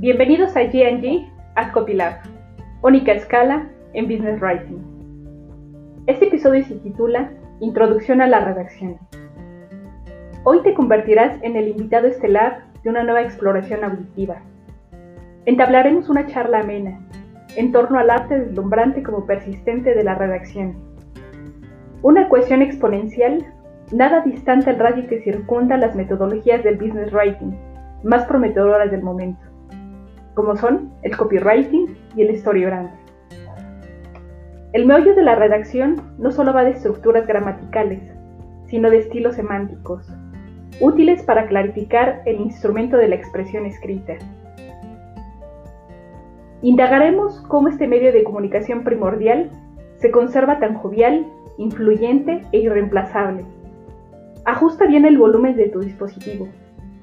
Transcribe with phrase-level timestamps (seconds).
[0.00, 2.22] Bienvenidos a G&G at Copilab,
[2.80, 4.78] única escala en Business Writing.
[6.06, 7.30] Este episodio se titula
[7.60, 8.96] Introducción a la redacción.
[10.44, 14.40] Hoy te convertirás en el invitado estelar de una nueva exploración auditiva.
[15.44, 16.98] Entablaremos una charla amena
[17.56, 20.76] en torno al arte deslumbrante como persistente de la redacción.
[22.00, 23.44] Una ecuación exponencial
[23.92, 27.52] nada distante al radio que circunda las metodologías del business writing
[28.02, 29.49] más prometedoras del momento
[30.40, 32.88] como son el copywriting y el storyogram.
[34.72, 38.00] El meollo de la redacción no solo va de estructuras gramaticales,
[38.64, 40.10] sino de estilos semánticos,
[40.80, 44.14] útiles para clarificar el instrumento de la expresión escrita.
[46.62, 49.50] Indagaremos cómo este medio de comunicación primordial
[49.96, 51.26] se conserva tan jovial,
[51.58, 53.44] influyente e irreemplazable.
[54.46, 56.48] Ajusta bien el volumen de tu dispositivo,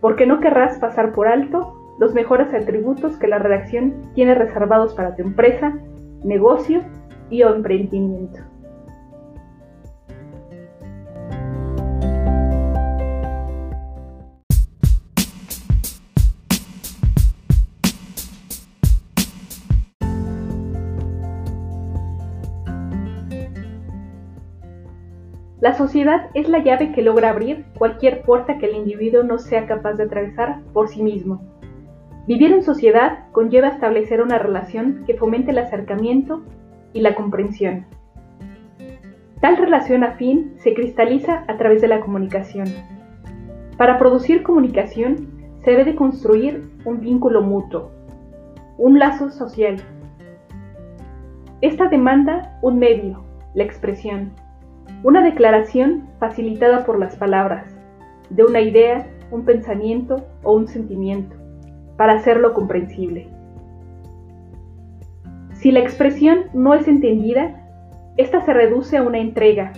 [0.00, 5.14] porque no querrás pasar por alto los mejores atributos que la redacción tiene reservados para
[5.14, 5.78] tu empresa,
[6.24, 6.82] negocio
[7.28, 8.40] y o emprendimiento.
[25.60, 29.66] La sociedad es la llave que logra abrir cualquier puerta que el individuo no sea
[29.66, 31.59] capaz de atravesar por sí mismo.
[32.30, 36.44] Vivir en sociedad conlleva establecer una relación que fomente el acercamiento
[36.92, 37.86] y la comprensión.
[39.40, 42.68] Tal relación afín se cristaliza a través de la comunicación.
[43.76, 45.26] Para producir comunicación
[45.64, 47.90] se debe de construir un vínculo mutuo,
[48.78, 49.78] un lazo social.
[51.62, 54.30] Esta demanda un medio, la expresión,
[55.02, 57.76] una declaración facilitada por las palabras,
[58.28, 61.39] de una idea, un pensamiento o un sentimiento
[62.00, 63.28] para hacerlo comprensible.
[65.52, 67.60] Si la expresión no es entendida,
[68.16, 69.74] esta se reduce a una entrega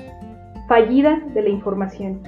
[0.69, 2.20] fallida de la información.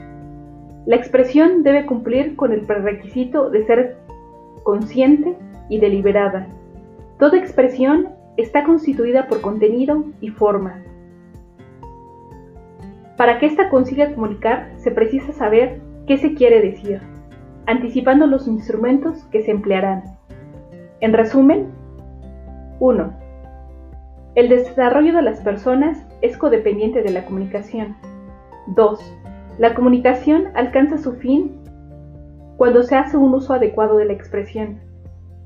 [0.84, 3.96] La expresión debe cumplir con el prerequisito de ser
[4.64, 5.36] consciente
[5.68, 6.48] y deliberada.
[7.20, 10.82] Toda expresión está constituida por contenido y forma.
[13.16, 17.13] Para que ésta consiga comunicar, se precisa saber qué se quiere decir
[17.66, 20.04] anticipando los instrumentos que se emplearán.
[21.00, 21.68] En resumen,
[22.80, 23.12] 1.
[24.34, 27.96] El desarrollo de las personas es codependiente de la comunicación.
[28.68, 28.98] 2.
[29.58, 31.60] La comunicación alcanza su fin
[32.56, 34.80] cuando se hace un uso adecuado de la expresión.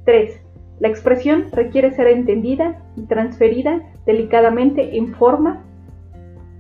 [0.05, 0.41] 3.
[0.81, 5.65] La expresión requiere ser entendida y transferida delicadamente en forma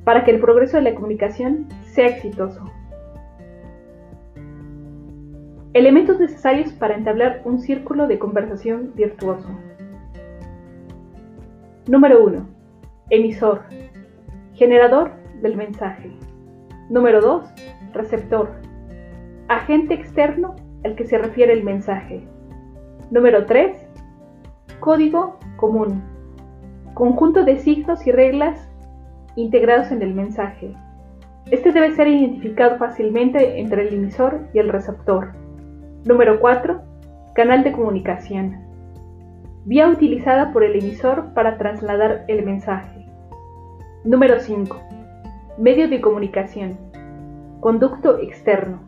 [0.04, 2.64] para que el progreso de la comunicación sea exitoso.
[5.74, 9.48] Elementos necesarios para entablar un círculo de conversación virtuoso.
[11.86, 12.46] Número 1.
[13.10, 13.64] Emisor.
[14.54, 15.12] Generador
[15.42, 16.10] del mensaje.
[16.88, 17.44] Número 2.
[17.92, 18.50] Receptor.
[19.48, 22.26] Agente externo al que se refiere el mensaje.
[23.10, 23.86] Número 3.
[24.80, 26.02] Código común.
[26.94, 28.70] Conjunto de signos y reglas
[29.36, 30.74] integrados en el mensaje.
[31.50, 35.47] Este debe ser identificado fácilmente entre el emisor y el receptor.
[36.04, 36.80] Número 4.
[37.34, 38.56] Canal de comunicación.
[39.64, 43.04] Vía utilizada por el emisor para trasladar el mensaje.
[44.04, 44.80] Número 5.
[45.58, 46.78] Medio de comunicación.
[47.58, 48.80] Conducto externo.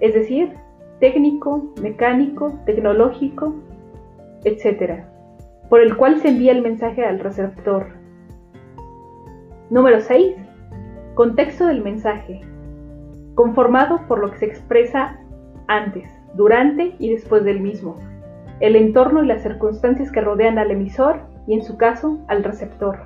[0.00, 0.52] Es decir,
[1.00, 3.54] técnico, mecánico, tecnológico,
[4.44, 5.04] etc.
[5.70, 7.86] Por el cual se envía el mensaje al receptor.
[9.70, 10.36] Número 6.
[11.14, 12.42] Contexto del mensaje.
[13.34, 15.20] Conformado por lo que se expresa
[15.68, 17.98] antes, durante y después del mismo,
[18.60, 22.98] el entorno y las circunstancias que rodean al emisor y en su caso al receptor.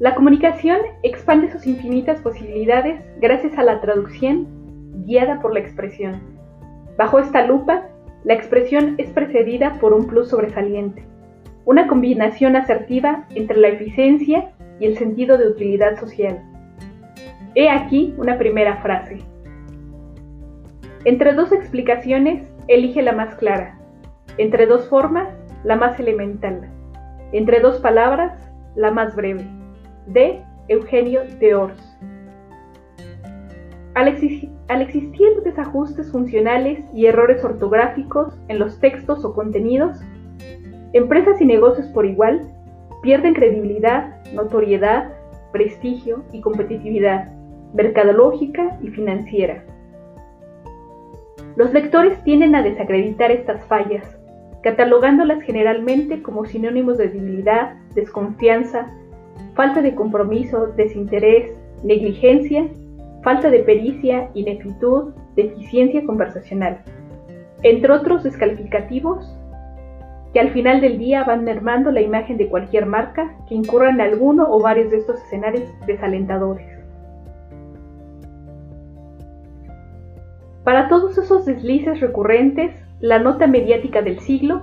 [0.00, 4.59] La comunicación expande sus infinitas posibilidades gracias a la traducción
[5.06, 6.20] guiada por la expresión.
[6.96, 7.88] Bajo esta lupa,
[8.24, 11.04] la expresión es precedida por un plus sobresaliente,
[11.64, 16.42] una combinación asertiva entre la eficiencia y el sentido de utilidad social.
[17.54, 19.18] He aquí una primera frase.
[21.04, 23.78] Entre dos explicaciones, elige la más clara.
[24.38, 25.28] Entre dos formas,
[25.64, 26.68] la más elemental.
[27.32, 28.32] Entre dos palabras,
[28.76, 29.44] la más breve.
[30.06, 31.89] De Eugenio de Ors.
[33.94, 39.98] Al, existir desajustes funcionales y errores ortográficos en los textos o contenidos,
[40.92, 42.40] empresas y negocios por igual
[43.02, 45.12] pierden credibilidad, notoriedad,
[45.52, 47.32] prestigio y competitividad
[47.74, 49.64] mercadológica y financiera.
[51.56, 54.04] Los lectores tienden a desacreditar estas fallas,
[54.62, 58.86] catalogándolas generalmente como sinónimos de debilidad, desconfianza,
[59.54, 61.52] falta de compromiso, desinterés,
[61.82, 62.68] negligencia,
[63.22, 66.78] falta de pericia, ineptitud, deficiencia conversacional,
[67.62, 69.36] entre otros descalificativos
[70.32, 74.00] que al final del día van mermando la imagen de cualquier marca que incurra en
[74.00, 76.66] alguno o varios de estos escenarios desalentadores.
[80.64, 84.62] Para todos esos deslices recurrentes, la nota mediática del siglo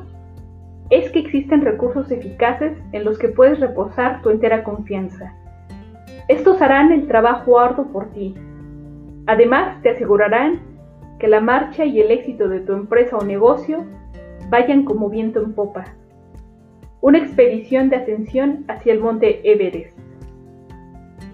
[0.89, 5.33] es que existen recursos eficaces en los que puedes reposar tu entera confianza.
[6.29, 8.35] Estos harán el trabajo arduo por ti.
[9.27, 10.61] Además, te asegurarán
[11.19, 13.85] que la marcha y el éxito de tu empresa o negocio
[14.49, 15.85] vayan como viento en popa.
[17.01, 19.97] Una expedición de atención hacia el monte Everest.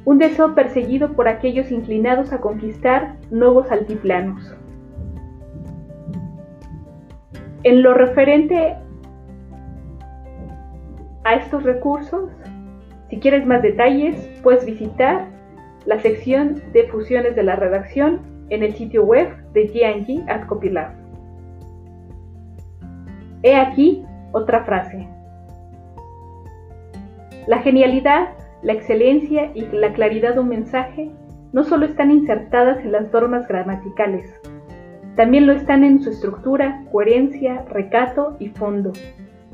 [0.06, 4.56] Un deseo perseguido por aquellos inclinados a conquistar nuevos altiplanos.
[7.64, 8.76] En lo referente
[11.24, 12.30] a estos recursos,
[13.10, 15.33] si quieres más detalles, puedes visitar
[15.86, 20.92] la sección de fusiones de la redacción en el sitio web de GNG at Copilab.
[23.44, 25.08] He aquí otra frase.
[27.48, 28.30] La genialidad,
[28.62, 31.12] la excelencia y la claridad de un mensaje
[31.52, 34.40] no solo están insertadas en las normas gramaticales,
[35.16, 38.94] también lo están en su estructura, coherencia, recato y fondo.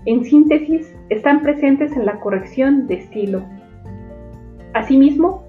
[0.05, 3.43] En síntesis, están presentes en la corrección de estilo.
[4.73, 5.43] Asimismo,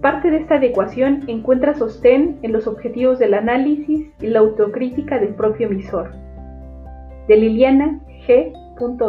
[0.00, 5.34] parte de esta adecuación encuentra sostén en los objetivos del análisis y la autocrítica del
[5.34, 6.12] propio emisor.
[7.28, 8.52] De Liliana G.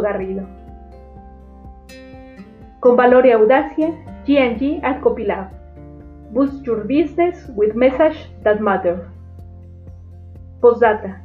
[0.02, 0.46] Garrido.
[2.80, 3.90] Con valor y audacia,
[4.26, 5.50] G&G at Copilab.
[6.32, 9.06] Boost your business with message that matter.
[10.60, 11.22] Postdata.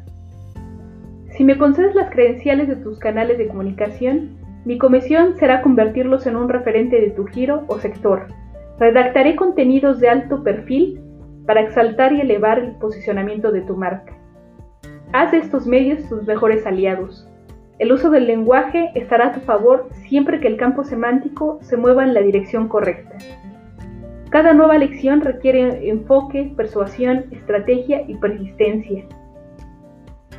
[1.31, 6.36] Si me concedes las credenciales de tus canales de comunicación, mi comisión será convertirlos en
[6.36, 8.28] un referente de tu giro o sector.
[8.79, 11.01] Redactaré contenidos de alto perfil
[11.47, 14.13] para exaltar y elevar el posicionamiento de tu marca.
[15.13, 17.27] Haz de estos medios tus mejores aliados.
[17.79, 22.03] El uso del lenguaje estará a tu favor siempre que el campo semántico se mueva
[22.03, 23.18] en la dirección correcta.
[24.29, 29.06] Cada nueva lección requiere enfoque, persuasión, estrategia y persistencia.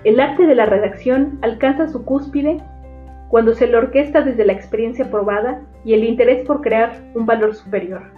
[0.04, 2.58] El arte de la redacción alcanza su cúspide
[3.30, 7.54] cuando se le orquesta desde la experiencia probada y el interés por crear un valor
[7.54, 8.17] superior.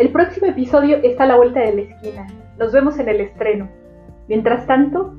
[0.00, 2.26] El próximo episodio está a la vuelta de la esquina.
[2.58, 3.68] Nos vemos en el estreno.
[4.28, 5.12] Mientras tanto,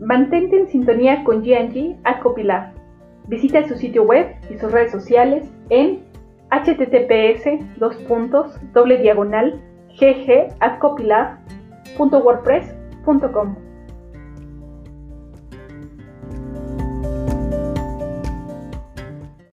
[0.00, 2.22] mantente en sintonía con GNG at
[3.26, 6.00] Visita su sitio web y sus redes sociales en
[6.50, 7.44] https
[9.02, 9.60] diagonal
[10.00, 10.48] gg